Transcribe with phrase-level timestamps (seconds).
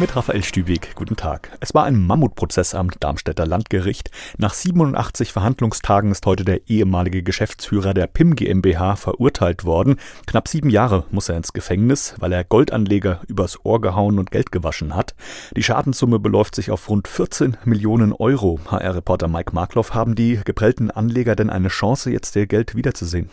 [0.00, 1.50] Mit Raphael Stübig, guten Tag.
[1.58, 4.12] Es war ein Mammutprozess am Darmstädter Landgericht.
[4.36, 9.96] Nach 87 Verhandlungstagen ist heute der ehemalige Geschäftsführer der PIM GmbH verurteilt worden.
[10.28, 14.52] Knapp sieben Jahre muss er ins Gefängnis, weil er Goldanleger übers Ohr gehauen und Geld
[14.52, 15.16] gewaschen hat.
[15.56, 18.60] Die Schadenssumme beläuft sich auf rund 14 Millionen Euro.
[18.70, 23.30] HR-Reporter Mike Markloff haben die geprellten Anleger denn eine Chance, jetzt ihr Geld wiederzusehen?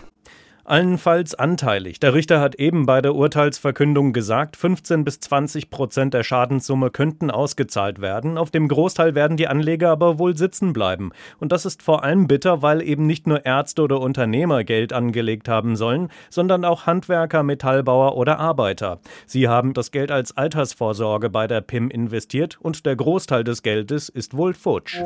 [0.65, 1.99] Allenfalls anteilig.
[1.99, 7.31] Der Richter hat eben bei der Urteilsverkündung gesagt, 15 bis 20 Prozent der Schadenssumme könnten
[7.31, 8.37] ausgezahlt werden.
[8.37, 11.11] Auf dem Großteil werden die Anleger aber wohl sitzen bleiben.
[11.39, 15.47] Und das ist vor allem bitter, weil eben nicht nur Ärzte oder Unternehmer Geld angelegt
[15.47, 18.99] haben sollen, sondern auch Handwerker, Metallbauer oder Arbeiter.
[19.25, 24.09] Sie haben das Geld als Altersvorsorge bei der PIM investiert und der Großteil des Geldes
[24.09, 25.01] ist wohl futsch.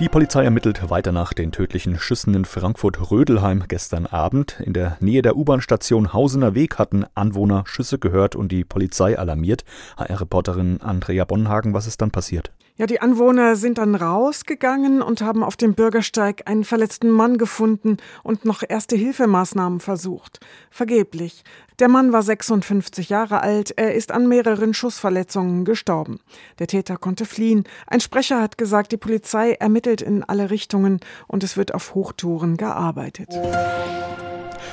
[0.00, 4.58] Die Polizei ermittelt weiter nach den tödlichen Schüssen in Frankfurt-Rödelheim gestern Abend.
[4.64, 9.66] In der Nähe der U-Bahn-Station Hausener Weg hatten Anwohner Schüsse gehört und die Polizei alarmiert.
[9.98, 12.50] HR-Reporterin Andrea Bonhagen, was ist dann passiert?
[12.80, 17.98] Ja, die Anwohner sind dann rausgegangen und haben auf dem Bürgersteig einen verletzten Mann gefunden
[18.22, 20.40] und noch erste Hilfemaßnahmen versucht.
[20.70, 21.44] Vergeblich.
[21.78, 26.20] Der Mann war 56 Jahre alt, er ist an mehreren Schussverletzungen gestorben.
[26.58, 27.64] Der Täter konnte fliehen.
[27.86, 32.56] Ein Sprecher hat gesagt, die Polizei ermittelt in alle Richtungen und es wird auf Hochtouren
[32.56, 33.28] gearbeitet.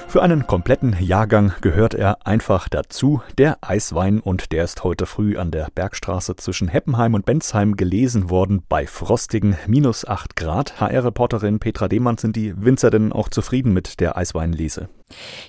[0.08, 3.22] Für einen kompletten Jahrgang gehört er einfach dazu.
[3.38, 8.30] Der Eiswein und der ist heute früh an der Bergstraße zwischen Heppenheim und Bensheim gelesen
[8.30, 10.80] worden bei frostigen minus 8 Grad.
[10.80, 14.90] HR-Reporterin Petra Demann, sind die Winzer denn auch zufrieden mit der Eisweinlese?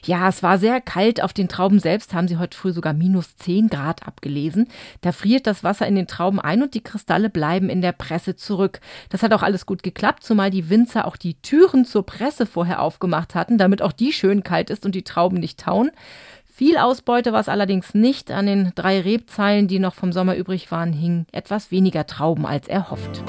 [0.04, 1.22] Ja, es war sehr kalt.
[1.22, 4.68] Auf den Trauben selbst haben sie heute früh sogar minus 10 Grad abgelesen.
[5.00, 8.36] Da friert das Wasser in den Trauben ein und die Kristalle bleiben in der Presse
[8.36, 8.80] zurück.
[9.08, 12.80] Das hat auch alles gut geklappt, zumal die Winzer auch die Türen zur Presse vorher
[12.82, 15.90] aufgemacht hatten, damit auch die schön kalt ist und die Trauben nicht tauen.
[16.44, 18.32] Viel Ausbeute war es allerdings nicht.
[18.32, 22.66] An den drei Rebzeilen, die noch vom Sommer übrig waren, hingen etwas weniger Trauben als
[22.66, 23.22] erhofft.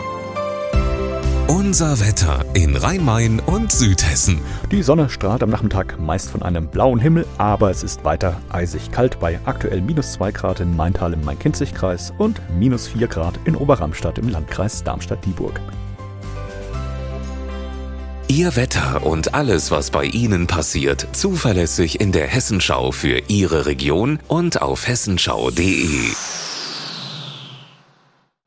[1.49, 4.39] Unser Wetter in Rhein-Main und Südhessen.
[4.71, 8.91] Die Sonne strahlt am Nachmittag meist von einem blauen Himmel, aber es ist weiter eisig
[8.91, 13.55] kalt bei aktuell minus 2 Grad in Maintal im Main-Kinzig-Kreis und minus 4 Grad in
[13.55, 15.59] Oberramstadt im Landkreis Darmstadt-Dieburg.
[18.27, 24.19] Ihr Wetter und alles, was bei Ihnen passiert, zuverlässig in der Hessenschau für Ihre Region
[24.27, 26.11] und auf hessenschau.de.